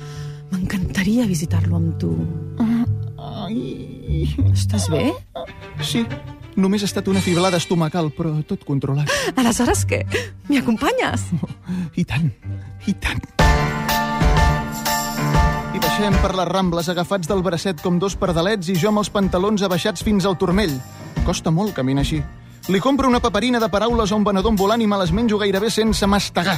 M'encantaria 0.48 1.28
visitar-lo 1.28 1.76
amb 1.76 2.00
tu. 2.00 2.14
Ai... 3.20 4.32
Estàs 4.54 4.88
bé? 4.88 5.10
Sí, 5.84 6.06
només 6.56 6.82
ha 6.86 6.88
estat 6.88 7.12
una 7.12 7.20
fiblada 7.20 7.60
estomacal, 7.60 8.08
però 8.16 8.32
tot 8.48 8.64
controlat. 8.64 9.12
Aleshores 9.36 9.84
què? 9.84 10.06
M'hi 10.48 10.64
acompanyes? 10.64 11.28
I 12.00 12.08
tant, 12.08 12.32
i 12.88 12.96
tant. 12.96 13.41
Baixem 15.92 16.14
per 16.24 16.30
les 16.32 16.48
Rambles 16.48 16.86
agafats 16.88 17.28
del 17.28 17.42
bracet 17.44 17.82
com 17.84 17.98
dos 18.00 18.14
pardalets 18.16 18.70
i 18.72 18.74
jo 18.80 18.88
amb 18.88 19.02
els 19.02 19.10
pantalons 19.12 19.60
abaixats 19.60 20.00
fins 20.00 20.24
al 20.24 20.38
turmell. 20.40 20.70
Costa 21.26 21.50
molt 21.52 21.74
caminar 21.76 22.00
així. 22.00 22.22
Li 22.72 22.78
compro 22.80 23.10
una 23.10 23.18
paperina 23.20 23.58
de 23.60 23.68
paraules 23.68 24.08
a 24.08 24.16
un 24.16 24.24
venedor 24.24 24.54
ambulant 24.54 24.80
i 24.80 24.86
me 24.88 24.96
les 24.96 25.10
menjo 25.12 25.36
gairebé 25.36 25.68
sense 25.68 26.06
mastegar. 26.08 26.54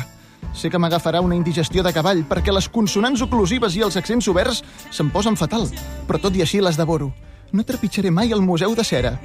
Sé 0.55 0.71
que 0.71 0.79
m'agafarà 0.79 1.19
una 1.19 1.35
indigestió 1.35 1.83
de 1.83 1.91
cavall 1.93 2.23
perquè 2.31 2.55
les 2.55 2.69
consonants 2.71 3.25
oclusives 3.27 3.75
i 3.75 3.83
els 3.83 3.97
accents 3.99 4.29
oberts 4.31 4.61
se'm 4.95 5.11
posen 5.11 5.35
fatal, 5.35 5.67
però 6.07 6.21
tot 6.23 6.39
i 6.39 6.45
així 6.45 6.61
les 6.63 6.79
devoro. 6.79 7.11
No 7.51 7.67
trepitjaré 7.67 8.13
mai 8.15 8.31
al 8.31 8.45
Museu 8.45 8.77
de 8.79 8.85
Cera. 8.87 9.17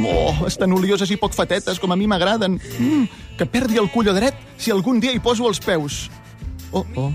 Oh, 0.00 0.48
estan 0.48 0.74
olioses 0.74 1.12
i 1.14 1.20
poc 1.22 1.38
fatetes, 1.38 1.78
com 1.78 1.94
a 1.94 1.96
mi 1.96 2.10
m'agraden. 2.10 2.58
Mm, 2.58 3.06
que 3.38 3.46
perdi 3.46 3.78
el 3.78 3.92
colló 3.94 4.10
dret 4.18 4.34
si 4.58 4.74
algun 4.74 4.98
dia 4.98 5.14
hi 5.14 5.22
poso 5.22 5.46
els 5.46 5.62
peus. 5.62 6.08
Oh, 6.72 6.82
oh, 6.96 7.12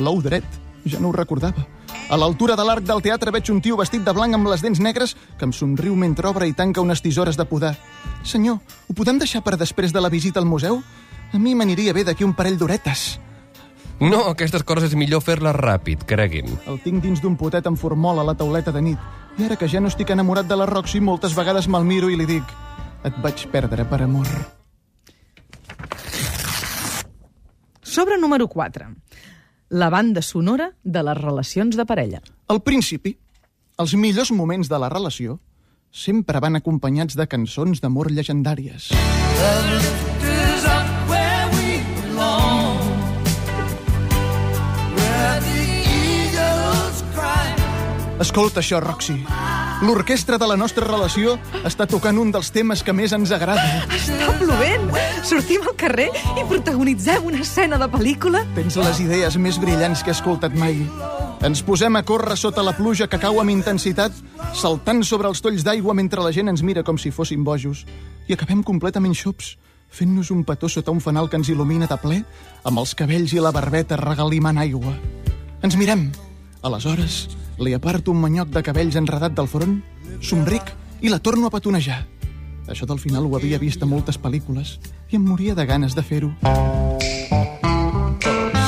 l'ou 0.00 0.24
dret. 0.24 0.48
Ja 0.88 1.00
no 1.00 1.10
ho 1.10 1.16
recordava. 1.16 1.66
A 2.08 2.16
l'altura 2.16 2.56
de 2.56 2.64
l'arc 2.64 2.84
del 2.88 3.02
teatre 3.04 3.32
veig 3.34 3.50
un 3.52 3.60
tio 3.60 3.76
vestit 3.76 4.04
de 4.04 4.14
blanc 4.16 4.34
amb 4.34 4.48
les 4.48 4.64
dents 4.64 4.80
negres 4.80 5.14
que 5.38 5.44
em 5.44 5.52
somriu 5.52 5.96
mentre 5.96 6.28
obre 6.28 6.48
i 6.48 6.56
tanca 6.56 6.80
unes 6.80 7.02
tisores 7.04 7.36
de 7.36 7.44
podar. 7.44 7.74
Senyor, 8.24 8.58
ho 8.58 8.96
podem 8.96 9.18
deixar 9.18 9.42
per 9.44 9.58
després 9.60 9.92
de 9.92 10.00
la 10.00 10.08
visita 10.12 10.40
al 10.40 10.48
museu? 10.48 10.82
A 11.32 11.38
mi 11.38 11.54
m'aniria 11.54 11.92
bé 11.92 12.04
d'aquí 12.08 12.24
un 12.24 12.34
parell 12.34 12.58
d'horetes. 12.58 13.20
No, 14.00 14.28
aquestes 14.30 14.62
coses 14.62 14.92
és 14.92 14.96
millor 14.96 15.20
fer-les 15.26 15.56
ràpid, 15.56 16.06
cregui'm. 16.06 16.54
El 16.70 16.78
tinc 16.84 17.02
dins 17.02 17.20
d'un 17.20 17.36
potet 17.36 17.66
amb 17.66 17.78
formol 17.78 18.20
a 18.22 18.24
la 18.24 18.36
tauleta 18.38 18.72
de 18.72 18.82
nit. 18.82 19.10
I 19.38 19.48
ara 19.48 19.58
que 19.58 19.68
ja 19.68 19.82
no 19.82 19.90
estic 19.90 20.10
enamorat 20.14 20.46
de 20.46 20.56
la 20.56 20.66
Roxy, 20.70 21.00
moltes 21.02 21.34
vegades 21.34 21.68
me'l 21.68 21.86
miro 21.86 22.08
i 22.10 22.16
li 22.16 22.26
dic 22.26 22.56
et 23.04 23.18
vaig 23.22 23.44
perdre 23.52 23.84
per 23.88 24.02
amor. 24.02 24.28
Sobre 27.82 28.18
número 28.18 28.48
4. 28.48 28.86
La 29.68 29.90
banda 29.90 30.22
sonora 30.22 30.72
de 30.82 31.02
les 31.02 31.16
relacions 31.18 31.76
de 31.76 31.84
parella. 31.84 32.22
Al 32.48 32.62
principi, 32.64 33.16
els 33.78 33.94
millors 33.94 34.32
moments 34.32 34.68
de 34.68 34.78
la 34.80 34.88
relació 34.88 35.38
sempre 35.90 36.40
van 36.40 36.56
acompanyats 36.56 37.16
de 37.16 37.26
cançons 37.26 37.80
d'amor 37.80 38.12
llegendàries. 38.12 38.90
Escolta 48.18 48.58
això, 48.60 48.80
Roxy. 48.82 49.20
L'orquestra 49.78 50.40
de 50.42 50.46
la 50.50 50.56
nostra 50.58 50.82
relació 50.88 51.36
està 51.68 51.86
tocant 51.86 52.16
un 52.18 52.32
dels 52.34 52.48
temes 52.50 52.80
que 52.82 52.90
més 52.90 53.12
ens 53.14 53.30
agrada. 53.30 53.84
Està 53.94 54.32
plovent! 54.40 54.88
Sortim 55.28 55.62
al 55.70 55.76
carrer 55.78 56.08
i 56.10 56.42
protagonitzem 56.50 57.28
una 57.30 57.44
escena 57.44 57.78
de 57.78 57.86
pel·lícula? 57.92 58.42
Tens 58.56 58.74
les 58.80 58.98
idees 59.04 59.38
més 59.38 59.60
brillants 59.62 60.02
que 60.02 60.10
he 60.10 60.16
escoltat 60.16 60.58
mai. 60.58 60.82
Ens 61.46 61.62
posem 61.62 61.94
a 61.94 62.02
córrer 62.02 62.34
sota 62.40 62.66
la 62.66 62.74
pluja 62.74 63.06
que 63.06 63.22
cau 63.22 63.38
amb 63.38 63.54
intensitat, 63.54 64.18
saltant 64.58 65.04
sobre 65.06 65.30
els 65.30 65.38
tolls 65.44 65.62
d'aigua 65.62 65.94
mentre 65.94 66.26
la 66.26 66.34
gent 66.34 66.50
ens 66.50 66.66
mira 66.66 66.82
com 66.82 66.98
si 66.98 67.14
fóssim 67.14 67.46
bojos. 67.46 67.86
I 68.26 68.34
acabem 68.34 68.66
completament 68.66 69.14
xops, 69.14 69.54
fent-nos 69.94 70.34
un 70.34 70.42
petó 70.42 70.66
sota 70.66 70.90
un 70.90 70.98
fanal 70.98 71.30
que 71.30 71.38
ens 71.38 71.54
il·lumina 71.54 71.86
de 71.86 72.02
ple, 72.02 72.24
amb 72.66 72.82
els 72.82 72.98
cabells 72.98 73.30
i 73.30 73.38
la 73.38 73.54
barbeta 73.54 74.00
regalimant 74.02 74.58
aigua. 74.58 74.98
Ens 75.62 75.78
mirem. 75.78 76.08
Aleshores, 76.66 77.28
li 77.58 77.74
aparto 77.74 78.12
un 78.12 78.20
manyoc 78.22 78.52
de 78.54 78.62
cabells 78.62 78.96
enredat 78.96 79.34
del 79.34 79.48
front, 79.50 79.80
somric 80.22 80.70
i 81.02 81.10
la 81.10 81.18
torno 81.18 81.48
a 81.48 81.54
petonejar. 81.54 82.04
Això 82.68 82.86
del 82.86 83.00
final 83.00 83.26
ho 83.26 83.34
havia 83.36 83.58
vist 83.58 83.82
a 83.82 83.88
moltes 83.88 84.18
pel·lícules 84.20 84.76
i 85.10 85.16
em 85.16 85.24
moria 85.24 85.56
de 85.56 85.64
ganes 85.66 85.96
de 85.96 86.04
fer-ho. 86.04 86.30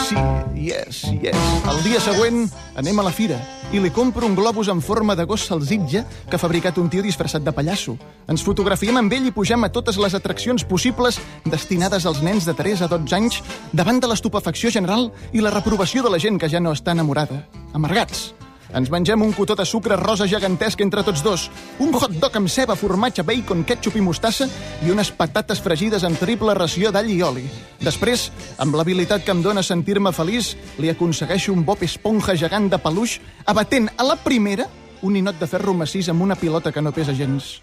Sí, 0.08 0.16
yes, 0.56 1.04
yes. 1.20 1.36
El 1.70 1.82
dia 1.84 2.00
següent 2.02 2.48
anem 2.80 2.98
a 2.98 3.06
la 3.06 3.14
fira 3.14 3.38
i 3.70 3.78
li 3.78 3.92
compro 3.94 4.26
un 4.26 4.34
globus 4.34 4.66
en 4.72 4.80
forma 4.82 5.14
de 5.14 5.28
gos 5.28 5.44
salsitge 5.46 6.02
que 6.26 6.34
ha 6.34 6.42
fabricat 6.42 6.80
un 6.82 6.88
tio 6.90 7.04
disfressat 7.04 7.44
de 7.46 7.54
pallasso. 7.54 7.94
Ens 8.26 8.42
fotografiem 8.42 8.98
amb 8.98 9.12
ell 9.14 9.28
i 9.28 9.34
pugem 9.36 9.62
a 9.62 9.70
totes 9.70 10.00
les 10.02 10.16
atraccions 10.18 10.66
possibles 10.66 11.20
destinades 11.44 12.08
als 12.10 12.24
nens 12.26 12.48
de 12.48 12.56
3 12.58 12.82
a 12.88 12.90
12 12.90 13.18
anys 13.20 13.42
davant 13.70 14.02
de 14.02 14.10
l'estupefacció 14.10 14.74
general 14.74 15.12
i 15.30 15.44
la 15.44 15.54
reprovació 15.54 16.02
de 16.02 16.10
la 16.10 16.18
gent 16.18 16.40
que 16.40 16.50
ja 16.50 16.58
no 16.58 16.74
està 16.74 16.96
enamorada. 16.96 17.44
Amargats. 17.76 18.30
Ens 18.70 18.90
mengem 18.90 19.22
un 19.22 19.32
cotó 19.34 19.56
de 19.58 19.64
sucre 19.66 19.96
rosa 19.98 20.28
gegantesc 20.30 20.80
entre 20.84 21.02
tots 21.02 21.24
dos, 21.26 21.48
un 21.82 21.90
hot 21.96 22.12
dog 22.22 22.36
amb 22.38 22.48
ceba, 22.48 22.76
formatge, 22.78 23.24
bacon, 23.26 23.64
ketchup 23.66 23.96
i 23.98 24.02
mostassa 24.04 24.46
i 24.86 24.92
unes 24.94 25.10
patates 25.10 25.58
fregides 25.64 26.04
amb 26.06 26.18
triple 26.20 26.54
ració 26.54 26.92
d'all 26.94 27.10
i 27.10 27.18
oli. 27.26 27.48
Després, 27.82 28.28
amb 28.62 28.78
l'habilitat 28.78 29.24
que 29.26 29.34
em 29.34 29.42
dóna 29.42 29.64
sentir-me 29.66 30.12
feliç, 30.14 30.52
li 30.78 30.90
aconsegueixo 30.92 31.52
un 31.52 31.64
Bob 31.66 31.82
Esponja 31.82 32.36
gegant 32.38 32.70
de 32.70 32.78
peluix, 32.78 33.18
abatent 33.44 33.90
a 33.96 34.06
la 34.06 34.18
primera 34.22 34.68
un 35.02 35.16
ninot 35.16 35.40
de 35.40 35.48
ferro 35.50 35.74
massís 35.74 36.08
amb 36.12 36.22
una 36.22 36.38
pilota 36.38 36.70
que 36.70 36.82
no 36.82 36.92
pesa 36.94 37.16
gens. 37.16 37.56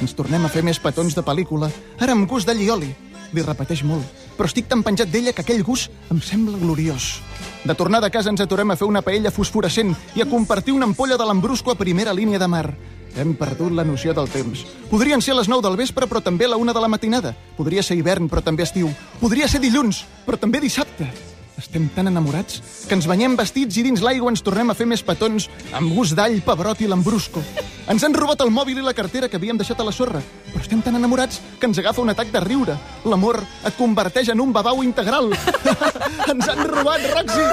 Ens 0.00 0.16
tornem 0.16 0.44
a 0.44 0.52
fer 0.52 0.64
més 0.64 0.80
petons 0.80 1.14
de 1.16 1.24
pel·lícula, 1.24 1.68
ara 2.00 2.16
amb 2.16 2.28
gust 2.30 2.48
d'all 2.48 2.62
i 2.62 2.70
oli. 2.72 2.94
Li 3.34 3.42
repeteix 3.44 3.82
molt, 3.84 4.25
però 4.36 4.48
estic 4.48 4.68
tan 4.68 4.84
penjat 4.86 5.10
d'ella 5.10 5.32
que 5.32 5.42
aquell 5.42 5.64
gust 5.64 5.90
em 6.12 6.20
sembla 6.22 6.58
gloriós. 6.60 7.16
De 7.64 7.74
tornada 7.74 8.06
a 8.06 8.14
casa 8.14 8.30
ens 8.30 8.40
aturem 8.44 8.70
a 8.70 8.76
fer 8.76 8.86
una 8.86 9.02
paella 9.02 9.32
fosforescent 9.34 9.94
i 10.14 10.22
a 10.22 10.28
compartir 10.30 10.76
una 10.76 10.86
ampolla 10.86 11.16
de 11.16 11.26
l'embrusco 11.26 11.72
a 11.72 11.78
primera 11.80 12.14
línia 12.14 12.38
de 12.38 12.48
mar. 12.48 12.68
Hem 13.16 13.32
perdut 13.34 13.72
la 13.72 13.84
noció 13.84 14.12
del 14.14 14.28
temps. 14.28 14.66
Podrien 14.90 15.22
ser 15.24 15.34
les 15.34 15.48
9 15.48 15.64
del 15.64 15.78
vespre, 15.80 16.06
però 16.06 16.20
també 16.22 16.46
la 16.46 16.60
1 16.60 16.74
de 16.76 16.82
la 16.84 16.92
matinada. 16.92 17.32
Podria 17.56 17.82
ser 17.82 17.96
hivern, 17.96 18.28
però 18.28 18.44
també 18.44 18.62
estiu. 18.62 18.92
Podria 19.20 19.48
ser 19.48 19.62
dilluns, 19.64 20.04
però 20.26 20.36
també 20.38 20.60
dissabte. 20.60 21.08
Estem 21.56 21.88
tan 21.88 22.08
enamorats 22.10 22.60
que 22.84 22.92
ens 22.96 23.06
banyem 23.08 23.32
vestits 23.36 23.78
i 23.80 23.84
dins 23.86 24.02
l'aigua 24.04 24.28
ens 24.28 24.42
tornem 24.44 24.68
a 24.68 24.76
fer 24.76 24.84
més 24.88 25.02
petons 25.04 25.48
amb 25.76 25.94
gust 25.96 26.12
d'all, 26.16 26.42
pebrot 26.44 26.82
i 26.84 26.88
lambrusco. 26.90 27.40
Ens 27.88 28.04
han 28.04 28.16
robat 28.18 28.42
el 28.44 28.50
mòbil 28.52 28.82
i 28.82 28.84
la 28.84 28.92
cartera 28.96 29.30
que 29.32 29.38
havíem 29.40 29.56
deixat 29.56 29.80
a 29.80 29.86
la 29.86 29.94
sorra, 29.94 30.20
però 30.50 30.60
estem 30.60 30.82
tan 30.84 30.98
enamorats 30.98 31.40
que 31.60 31.68
ens 31.70 31.80
agafa 31.80 32.02
un 32.02 32.12
atac 32.12 32.32
de 32.34 32.42
riure. 32.44 32.76
L'amor 33.08 33.40
et 33.40 33.76
converteix 33.78 34.28
en 34.34 34.42
un 34.44 34.52
babau 34.52 34.82
integral. 34.84 35.32
ens 36.32 36.48
han 36.50 36.64
robat, 36.68 37.06
Roxy! 37.14 37.46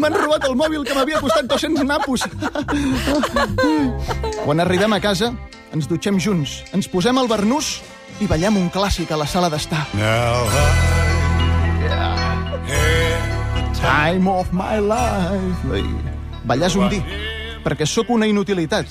M'han 0.00 0.16
robat 0.16 0.46
el 0.48 0.56
mòbil 0.56 0.86
que 0.88 0.96
m'havia 0.96 1.20
costat 1.20 1.50
200 1.50 1.84
napos. 1.84 2.24
Quan 4.44 4.64
arribem 4.64 4.96
a 4.96 5.02
casa, 5.04 5.34
ens 5.74 5.90
dutxem 5.90 6.16
junts, 6.22 6.62
ens 6.72 6.88
posem 6.88 7.20
al 7.20 7.28
barnús 7.28 7.76
i 8.22 8.30
ballem 8.30 8.56
un 8.62 8.72
clàssic 8.72 9.12
a 9.12 9.20
la 9.20 9.28
sala 9.28 9.52
d'estar. 9.52 9.84
Now 9.98 10.81
Time 13.82 14.30
of 14.30 14.52
my 14.52 14.78
life. 14.78 15.74
Ei, 15.74 15.82
Ballar 16.46 16.68
és 16.70 16.76
un 16.78 16.86
dir, 16.86 17.00
perquè 17.64 17.82
sóc 17.82 18.12
una 18.14 18.28
inutilitat, 18.30 18.86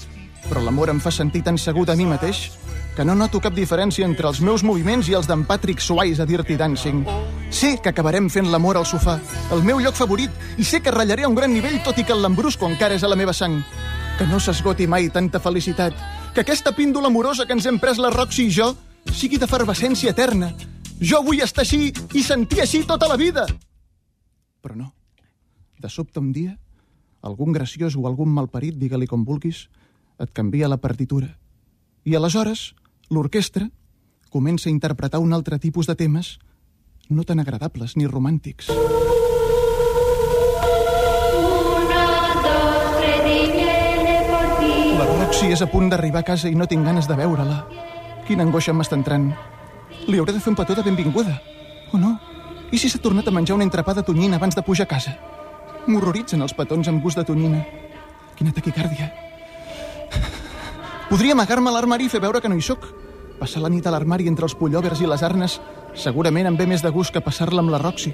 però 0.50 0.60
l'amor 0.66 0.92
em 0.92 1.00
fa 1.00 1.14
sentir 1.16 1.46
tan 1.46 1.56
segur 1.56 1.86
de 1.88 1.96
mi 1.96 2.04
mateix 2.10 2.50
que 2.98 3.06
no 3.08 3.16
noto 3.16 3.40
cap 3.40 3.56
diferència 3.56 4.04
entre 4.04 4.28
els 4.28 4.42
meus 4.44 4.66
moviments 4.68 5.08
i 5.08 5.16
els 5.16 5.30
d'en 5.32 5.46
Patrick 5.48 5.80
Swayze 5.80 6.26
a 6.26 6.28
Dirty 6.28 6.58
Dancing. 6.60 7.06
Sé 7.48 7.78
que 7.80 7.94
acabarem 7.94 8.28
fent 8.30 8.52
l'amor 8.52 8.76
al 8.76 8.86
sofà, 8.86 9.16
el 9.56 9.64
meu 9.64 9.80
lloc 9.80 9.96
favorit, 9.96 10.36
i 10.60 10.68
sé 10.68 10.84
que 10.84 10.92
ratllaré 10.92 11.24
a 11.24 11.32
un 11.32 11.40
gran 11.40 11.56
nivell 11.56 11.80
tot 11.88 11.96
i 11.96 12.04
que 12.04 12.12
el 12.12 12.22
lambrusco 12.22 12.68
encara 12.68 13.00
és 13.00 13.08
a 13.08 13.12
la 13.12 13.16
meva 13.16 13.32
sang. 13.32 13.62
Que 14.20 14.28
no 14.28 14.44
s'esgoti 14.44 14.92
mai 14.92 15.08
tanta 15.08 15.40
felicitat. 15.40 15.96
Que 16.36 16.44
aquesta 16.44 16.76
píndola 16.76 17.08
amorosa 17.08 17.48
que 17.48 17.56
ens 17.56 17.66
hem 17.66 17.80
pres 17.80 17.98
la 17.98 18.12
Roxy 18.12 18.50
i 18.50 18.56
jo 18.60 18.74
sigui 19.16 19.40
d'efervescència 19.40 20.12
eterna. 20.12 20.52
Jo 21.00 21.24
vull 21.24 21.40
estar 21.42 21.64
així 21.64 21.94
i 22.14 22.24
sentir 22.28 22.60
així 22.68 22.84
tota 22.84 23.08
la 23.08 23.16
vida. 23.16 23.48
Però 24.62 24.78
no. 24.78 24.94
De 25.82 25.90
sobte 25.90 26.22
un 26.22 26.32
dia, 26.32 26.58
algun 27.22 27.52
graciós 27.52 27.98
o 27.98 28.06
algun 28.08 28.30
malparit, 28.30 28.78
digue-li 28.78 29.08
com 29.10 29.26
vulguis, 29.26 29.68
et 30.22 30.32
canvia 30.34 30.70
la 30.70 30.78
partitura. 30.78 31.38
I 32.06 32.16
aleshores, 32.16 32.74
l'orquestra 33.10 33.70
comença 34.30 34.70
a 34.70 34.72
interpretar 34.72 35.20
un 35.20 35.34
altre 35.34 35.60
tipus 35.60 35.90
de 35.90 35.96
temes 35.96 36.38
no 37.10 37.26
tan 37.28 37.42
agradables 37.42 37.98
ni 37.98 38.08
romàntics. 38.08 38.70
La 44.98 45.06
Roxy 45.10 45.52
és 45.52 45.62
a 45.62 45.68
punt 45.68 45.90
d'arribar 45.92 46.24
a 46.24 46.30
casa 46.32 46.50
i 46.50 46.56
no 46.56 46.70
tinc 46.70 46.86
ganes 46.88 47.10
de 47.10 47.18
veure-la. 47.20 47.66
Quina 48.28 48.46
angoixa 48.48 48.74
m'està 48.74 48.96
entrant. 48.96 49.32
Li 50.08 50.18
hauré 50.22 50.34
de 50.34 50.40
fer 50.40 50.54
un 50.54 50.60
petó 50.62 50.78
de 50.78 50.86
benvinguda. 50.86 51.42
O 51.92 52.00
no? 52.00 52.16
I 52.72 52.80
si 52.80 52.88
s'ha 52.88 53.02
tornat 53.04 53.28
a 53.28 53.34
menjar 53.36 53.58
un 53.58 53.66
entrepà 53.66 53.94
de 53.94 54.04
tonyina 54.08 54.38
abans 54.40 54.56
de 54.56 54.64
pujar 54.64 54.86
a 54.88 54.92
casa? 54.94 55.12
M'horroritzen 55.92 56.42
els 56.42 56.54
petons 56.56 56.88
amb 56.88 57.04
gust 57.04 57.20
de 57.20 57.26
tonyina. 57.28 57.66
Quina 58.40 58.54
taquicàrdia. 58.56 59.12
Podria 61.10 61.36
amagar-me 61.36 61.68
a 61.68 61.74
l'armari 61.76 62.08
i 62.08 62.10
fer 62.14 62.22
veure 62.24 62.40
que 62.40 62.48
no 62.48 62.56
hi 62.56 62.64
sóc. 62.64 62.88
Passar 63.42 63.60
la 63.60 63.70
nit 63.74 63.88
a 63.88 63.92
l'armari 63.92 64.30
entre 64.32 64.48
els 64.48 64.56
pullòvers 64.56 65.02
i 65.04 65.10
les 65.10 65.24
arnes 65.28 65.60
segurament 66.00 66.48
em 66.48 66.56
ve 66.56 66.70
més 66.70 66.84
de 66.86 66.90
gust 66.96 67.12
que 67.12 67.20
passar-la 67.20 67.60
amb 67.60 67.74
la 67.74 67.82
Roxy. 67.82 68.14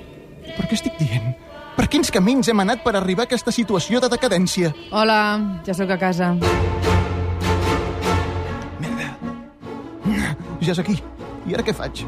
Per 0.55 0.65
què 0.65 0.73
estic 0.73 0.97
dient? 0.97 1.35
Per 1.77 1.85
quins 1.93 2.09
camins 2.09 2.49
hem 2.49 2.63
anat 2.63 2.81
per 2.81 2.95
arribar 2.97 3.27
a 3.27 3.29
aquesta 3.29 3.53
situació 3.53 4.01
de 4.01 4.09
decadència? 4.09 4.73
Hola, 4.89 5.19
ja 5.67 5.75
sóc 5.77 5.93
a 5.93 5.99
casa. 6.01 6.31
Merda. 8.81 9.11
Ja 10.65 10.73
és 10.73 10.81
aquí. 10.81 10.97
I 11.45 11.53
ara 11.53 11.63
què 11.63 11.77
faig? 11.77 12.07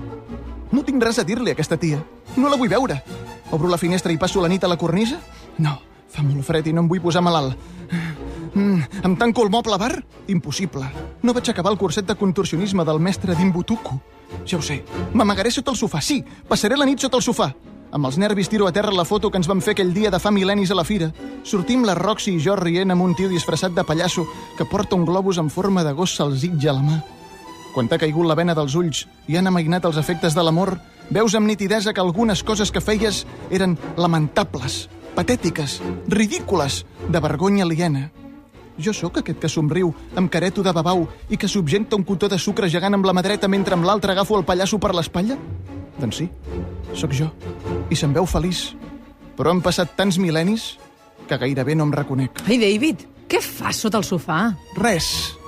No 0.74 0.82
tinc 0.86 1.03
res 1.06 1.22
a 1.22 1.27
dir-li 1.27 1.53
a 1.53 1.58
aquesta 1.58 1.77
tia. 1.77 2.01
No 2.38 2.50
la 2.50 2.57
vull 2.57 2.69
veure. 2.69 3.01
Obro 3.51 3.69
la 3.69 3.79
finestra 3.81 4.13
i 4.13 4.17
passo 4.17 4.41
la 4.41 4.50
nit 4.51 4.63
a 4.63 4.69
la 4.69 4.77
cornisa? 4.77 5.17
No, 5.57 5.79
fa 6.09 6.24
molt 6.24 6.45
fred 6.45 6.67
i 6.69 6.74
no 6.74 6.83
em 6.83 6.89
vull 6.91 7.01
posar 7.01 7.24
malalt. 7.25 7.57
Mm, 8.53 8.81
em 9.05 9.15
tanco 9.17 9.43
al 9.43 9.51
moble 9.53 9.77
bar? 9.77 10.03
Impossible. 10.27 10.88
No 11.21 11.33
vaig 11.33 11.50
acabar 11.50 11.71
el 11.71 11.77
curset 11.77 12.07
de 12.07 12.15
contorsionisme 12.15 12.86
del 12.86 13.00
mestre 13.00 13.36
d'Imbutuku. 13.36 14.00
Ja 14.45 14.57
ho 14.57 14.62
sé. 14.62 14.83
M'amagaré 15.13 15.51
sota 15.51 15.71
el 15.71 15.77
sofà. 15.77 16.01
Sí, 16.01 16.24
passaré 16.48 16.77
la 16.77 16.86
nit 16.86 17.01
sota 17.01 17.17
el 17.17 17.25
sofà. 17.25 17.51
Amb 17.91 18.05
els 18.05 18.19
nervis 18.21 18.50
tiro 18.50 18.67
a 18.67 18.71
terra 18.71 18.93
la 18.93 19.05
foto 19.05 19.31
que 19.31 19.39
ens 19.41 19.48
vam 19.50 19.62
fer 19.65 19.74
aquell 19.74 19.93
dia 19.93 20.12
de 20.13 20.19
fa 20.21 20.29
mil·lennis 20.29 20.69
a 20.69 20.77
la 20.77 20.86
fira. 20.86 21.09
Sortim 21.43 21.86
la 21.86 21.95
Roxy 21.98 22.36
i 22.36 22.41
jo 22.43 22.55
rient 22.57 22.93
amb 22.93 23.05
un 23.05 23.15
tio 23.17 23.29
disfressat 23.29 23.74
de 23.74 23.83
pallasso 23.83 24.27
que 24.57 24.67
porta 24.69 24.95
un 24.95 25.05
globus 25.05 25.39
en 25.41 25.50
forma 25.50 25.83
de 25.83 25.93
gos 25.98 26.13
salsitge 26.15 26.69
a 26.69 26.75
la 26.77 26.86
mà. 26.86 27.00
Quan 27.74 27.89
t'ha 27.89 27.98
caigut 28.01 28.27
la 28.29 28.38
vena 28.38 28.53
dels 28.57 28.75
ulls 28.77 29.07
i 29.27 29.38
han 29.38 29.50
amainat 29.50 29.86
els 29.86 29.98
efectes 29.98 30.38
de 30.38 30.43
l'amor, 30.45 30.75
veus 31.10 31.36
amb 31.36 31.48
nitidesa 31.48 31.94
que 31.94 32.01
algunes 32.01 32.44
coses 32.44 32.72
que 32.72 32.82
feies 32.82 33.25
eren 33.51 33.78
lamentables, 33.98 34.88
patètiques, 35.16 35.80
ridícules, 36.08 36.86
de 37.10 37.20
vergonya 37.20 37.66
aliena. 37.66 38.10
Jo 38.80 38.94
sóc 38.96 39.20
aquest 39.20 39.42
que 39.42 39.50
somriu 39.51 39.92
amb 40.16 40.32
careto 40.32 40.63
de 40.63 40.72
babau 40.72 41.08
i 41.28 41.38
que 41.38 41.50
subjecta 41.51 41.98
un 41.98 42.06
cotó 42.08 42.30
de 42.32 42.39
sucre 42.39 42.70
gegant 42.72 42.96
amb 42.96 43.06
la 43.06 43.13
mà 43.13 43.24
dreta 43.25 43.50
mentre 43.51 43.75
amb 43.75 43.84
l'altra 43.84 44.13
agafo 44.16 44.38
el 44.38 44.46
pallasso 44.48 44.80
per 44.80 44.94
l'espatlla? 44.96 45.36
Doncs 46.00 46.22
sí, 46.22 46.30
sóc 46.96 47.12
jo. 47.12 47.28
I 47.92 47.96
se'm 48.00 48.16
veu 48.16 48.25
feliç. 48.30 48.70
Però 49.36 49.51
han 49.51 49.63
passat 49.63 49.98
tants 50.00 50.20
mil·lennis 50.20 50.78
que 51.28 51.38
gairebé 51.38 51.75
no 51.75 51.89
em 51.89 51.92
reconec. 51.96 52.39
Ai, 52.48 52.58
David, 52.62 53.04
què 53.30 53.44
fas 53.44 53.84
sota 53.84 54.00
el 54.00 54.08
sofà? 54.08 54.39
Res. 54.80 55.38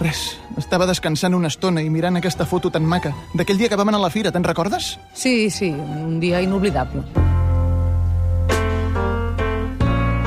Res. 0.00 0.38
Estava 0.58 0.86
descansant 0.88 1.34
una 1.36 1.50
estona 1.52 1.82
i 1.82 1.90
mirant 1.92 2.16
aquesta 2.18 2.46
foto 2.48 2.70
tan 2.72 2.84
maca 2.88 3.12
d'aquell 3.34 3.60
dia 3.60 3.68
que 3.70 3.78
vam 3.78 3.92
anar 3.92 4.00
a 4.00 4.06
la 4.06 4.10
fira, 4.10 4.32
te'n 4.32 4.44
recordes? 4.44 4.96
Sí, 5.14 5.50
sí, 5.50 5.70
un 5.70 6.18
dia 6.20 6.42
inoblidable. 6.42 7.04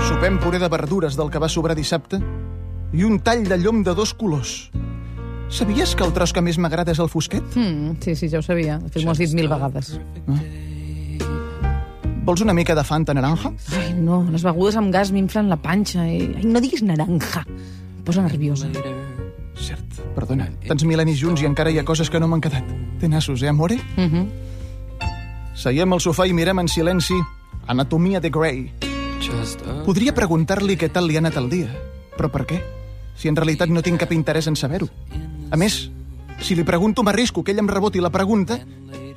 Sopem 0.05 0.39
puré 0.39 0.60
de 0.62 0.69
verdures 0.69 1.17
del 1.17 1.31
que 1.34 1.41
va 1.41 1.50
sobrar 1.50 1.75
dissabte 1.75 2.22
i 2.95 3.03
un 3.03 3.19
tall 3.19 3.43
de 3.50 3.57
llom 3.60 3.84
de 3.84 3.95
dos 3.98 4.13
colors. 4.13 4.69
Sabies 5.50 5.95
que 5.95 6.03
el 6.05 6.13
tros 6.13 6.34
que 6.34 6.41
més 6.41 6.57
m'agrada 6.57 6.93
és 6.95 7.00
el 7.01 7.10
fosquet? 7.12 7.43
Mm, 7.57 7.98
sí, 8.01 8.15
sí, 8.17 8.29
ja 8.31 8.39
ho 8.39 8.45
sabia. 8.45 8.79
De 8.81 8.89
fet, 8.89 9.03
m'ho 9.05 9.13
has 9.13 9.22
dit 9.22 9.34
mil 9.38 9.50
vegades. 9.51 9.91
Vols 12.25 12.41
una 12.41 12.55
mica 12.57 12.74
de 12.74 12.84
Fanta 12.84 13.13
naranja? 13.13 13.51
Ai, 13.77 13.91
no, 13.93 14.24
les 14.34 14.45
begudes 14.45 14.77
amb 14.81 14.89
gas 14.93 15.12
m'inflen 15.13 15.51
la 15.51 15.60
panxa. 15.62 16.07
I... 16.10 16.31
Ai, 16.39 16.48
no 16.50 16.62
diguis 16.63 16.81
naranja. 16.81 17.45
Em 17.45 18.01
posa 18.07 18.25
nerviosa. 18.25 18.72
Cert, 19.55 20.01
perdona. 20.15 20.50
Tants 20.67 20.83
mil·lennis 20.88 21.19
junts 21.21 21.41
i 21.41 21.47
encara 21.47 21.71
hi 21.71 21.79
ha 21.79 21.85
coses 21.88 22.09
que 22.12 22.19
no 22.19 22.27
m'han 22.27 22.43
quedat. 22.43 22.67
Té 23.00 23.07
nassos, 23.07 23.41
eh, 23.43 23.50
amore? 23.50 23.77
Mm 23.95 24.09
-hmm. 24.09 24.27
Seiem 25.55 25.93
al 25.93 26.00
sofà 26.00 26.27
i 26.27 26.33
mirem 26.33 26.59
en 26.59 26.67
silenci 26.67 27.15
Anatomia 27.67 28.19
de 28.19 28.29
Grey. 28.29 28.71
Podria 29.85 30.13
preguntar-li 30.13 30.77
què 30.77 30.91
tal 30.91 31.07
li 31.07 31.15
ha 31.15 31.19
anat 31.19 31.38
el 31.38 31.50
dia, 31.50 31.69
però 32.17 32.29
per 32.29 32.45
què? 32.45 32.62
Si 33.15 33.27
en 33.27 33.35
realitat 33.35 33.69
no 33.69 33.81
tinc 33.81 34.00
cap 34.00 34.12
interès 34.12 34.47
en 34.47 34.55
saber-ho. 34.55 34.89
A 35.50 35.57
més, 35.57 35.89
si 36.41 36.55
li 36.55 36.63
pregunto 36.63 37.03
m'arrisco 37.03 37.43
que 37.43 37.51
ell 37.51 37.59
em 37.59 37.67
reboti 37.67 38.01
la 38.01 38.12
pregunta 38.12 38.59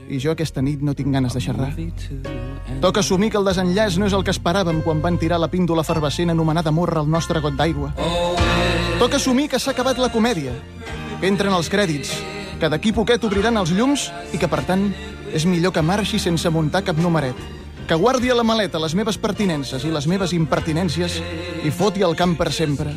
i 0.09 0.19
jo 0.19 0.33
aquesta 0.33 0.63
nit 0.63 0.81
no 0.81 0.95
tinc 0.95 1.13
ganes 1.13 1.35
de 1.35 1.41
xerrar. 1.41 1.75
Toca 2.81 3.01
assumir 3.01 3.31
que 3.31 3.39
el 3.39 3.45
desenllaç 3.45 3.99
no 3.99 4.07
és 4.07 4.17
el 4.17 4.25
que 4.25 4.33
esperàvem 4.33 4.83
quan 4.85 5.03
van 5.05 5.19
tirar 5.19 5.41
la 5.41 5.51
píndola 5.53 5.85
efervescent 5.85 6.31
anomenada 6.31 6.71
morra 6.71 7.03
al 7.03 7.11
nostre 7.11 7.41
got 7.45 7.59
d'aigua. 7.59 7.93
Toca 8.99 9.15
assumir 9.15 9.47
que 9.47 9.61
s'ha 9.63 9.71
acabat 9.71 10.01
la 10.03 10.09
comèdia, 10.11 10.51
que 11.21 11.29
entren 11.31 11.55
els 11.55 11.69
crèdits, 11.71 12.11
que 12.59 12.67
d'aquí 12.67 12.91
poquet 12.91 13.23
obriran 13.23 13.55
els 13.61 13.71
llums 13.71 14.09
i 14.35 14.41
que, 14.43 14.49
per 14.51 14.65
tant, 14.67 14.89
és 15.31 15.47
millor 15.47 15.71
que 15.71 15.85
marxi 15.87 16.19
sense 16.19 16.51
muntar 16.51 16.83
cap 16.83 16.99
numeret, 16.99 17.39
que 17.87 17.95
guardi 17.95 18.33
a 18.35 18.35
la 18.35 18.43
maleta 18.43 18.83
les 18.83 18.99
meves 18.99 19.21
pertinences 19.23 19.87
i 19.87 19.95
les 19.95 20.11
meves 20.11 20.35
impertinències 20.35 21.21
i 21.63 21.71
foti 21.71 22.03
al 22.03 22.19
camp 22.19 22.35
per 22.43 22.51
sempre. 22.51 22.91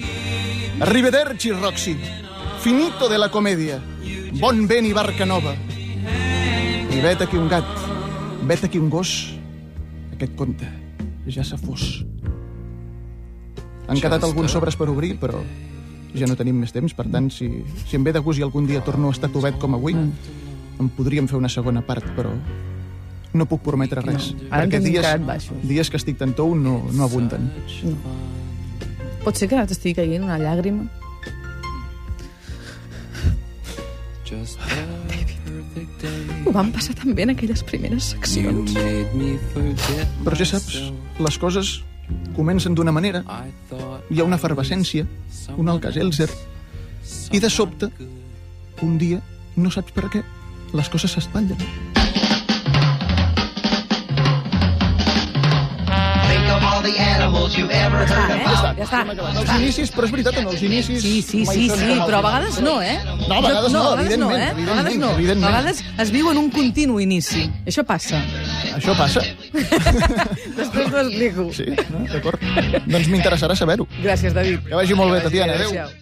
Arrivederci, 0.82 1.54
Roxy. 1.54 1.94
Finito 2.66 3.06
de 3.06 3.22
la 3.22 3.30
comèdia. 3.30 3.78
Bon 4.42 4.66
vent 4.66 4.90
i 4.90 4.98
barca 4.98 5.30
nova. 5.30 5.54
I 5.54 6.98
vet 7.06 7.22
aquí 7.22 7.38
un 7.38 7.46
gat, 7.46 7.70
vet 8.50 8.66
aquí 8.66 8.82
un 8.82 8.90
gos. 8.90 9.36
Aquest 10.18 10.34
conte 10.34 10.66
ja 11.30 11.46
s'ha 11.46 11.62
fos. 11.62 12.02
Han 13.86 14.02
quedat 14.02 14.26
alguns 14.26 14.50
sobres 14.50 14.74
per 14.74 14.90
obrir, 14.90 15.20
però 15.22 15.46
ja 16.18 16.28
no 16.28 16.38
tenim 16.40 16.60
més 16.62 16.74
temps, 16.76 16.94
per 16.98 17.08
tant, 17.12 17.30
si, 17.34 17.50
si 17.86 17.98
em 17.98 18.04
ve 18.04 18.14
de 18.16 18.22
gust 18.24 18.42
i 18.42 18.46
algun 18.46 18.68
dia 18.70 18.84
torno 18.86 19.10
a 19.12 19.16
estar 19.16 19.32
tovet 19.32 19.58
com 19.62 19.78
avui, 19.78 19.96
en 19.96 20.90
podríem 20.98 21.28
fer 21.30 21.38
una 21.40 21.52
segona 21.52 21.84
part, 21.86 22.08
però 22.18 22.34
no 23.34 23.48
puc 23.48 23.62
prometre 23.64 24.04
res. 24.04 24.32
No, 24.36 24.50
ara 24.50 24.66
perquè 24.66 24.82
dies, 24.84 25.52
dies 25.64 25.92
que 25.92 26.00
estic 26.02 26.20
tan 26.20 26.34
tou 26.38 26.56
no, 26.58 26.82
no 26.92 27.06
abunden. 27.08 27.48
Pot 29.22 29.38
ser 29.38 29.48
que 29.52 29.62
t'estigui 29.70 30.02
caient 30.02 30.26
una 30.26 30.40
llàgrima? 30.42 30.88
Ho 36.48 36.52
vam 36.56 36.72
passar 36.74 36.96
tan 36.98 37.14
bé 37.16 37.28
en 37.28 37.34
aquelles 37.36 37.62
primeres 37.68 38.12
seccions. 38.16 38.74
Però 40.26 40.38
ja 40.40 40.48
saps, 40.48 40.78
les 41.22 41.40
coses 41.40 41.80
comencen 42.36 42.76
d'una 42.76 42.92
manera, 42.92 43.24
hi 44.10 44.20
ha 44.20 44.28
una 44.28 44.40
efervescència, 44.40 45.08
un 45.58 45.70
Alka-Seltzer, 45.70 46.30
i 47.32 47.40
de 47.40 47.50
sobte, 47.50 47.92
un 48.82 48.98
dia, 48.98 49.22
no 49.56 49.72
saps 49.72 49.96
per 49.96 50.10
què, 50.12 50.24
les 50.74 50.90
coses 50.90 51.18
s'espatllen. 51.18 51.60
Està, 57.52 58.22
eh? 58.32 58.42
Ja 58.80 58.86
està. 58.86 59.02
Els 59.12 59.52
inicis, 59.58 59.92
però 59.94 60.08
és 60.08 60.14
veritat, 60.16 60.40
en 60.42 60.50
els 60.52 60.64
inicis... 60.66 61.02
Sí, 61.04 61.14
sí, 61.26 61.44
sí, 61.46 61.68
sí, 61.70 61.92
però 62.06 62.22
a 62.22 62.26
vegades 62.26 62.60
no, 62.64 62.78
eh? 62.82 62.98
No, 63.06 63.38
a 63.38 63.42
vegades 63.44 63.76
no, 63.76 63.84
a 63.84 63.96
vegades 64.00 64.22
no, 64.22 64.32
eh? 64.32 64.48
evidentment, 64.56 64.70
A 64.72 64.82
vegades 64.82 65.00
no. 65.04 65.12
evidentment. 65.18 65.48
A 65.48 65.54
vegades 65.58 65.84
es 66.06 66.14
viu 66.16 66.32
en 66.32 66.42
un 66.42 66.50
continu 66.54 67.00
inici. 67.04 67.46
Això 67.68 67.86
passa. 67.88 68.22
Això 68.78 68.96
passa? 68.98 69.24
Després 70.58 70.92
t'ho 70.92 71.02
explico. 71.04 71.48
Sí, 71.56 71.68
no? 71.92 72.04
d'acord. 72.12 72.44
doncs 72.86 73.10
m'interessarà 73.12 73.58
saber-ho. 73.58 73.88
Gràcies, 74.04 74.36
David. 74.38 74.64
Que 74.68 74.78
vagi 74.80 74.98
molt 74.98 75.16
bé, 75.16 75.24
Tatiana. 75.26 75.58
Adéu. 75.60 75.74
Adéu. 75.76 75.98